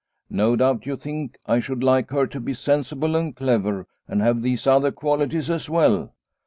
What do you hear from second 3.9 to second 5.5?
and have these other qualities